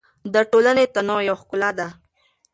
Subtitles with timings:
[0.33, 1.87] د ټولنې تنوع یو ښکلا ده.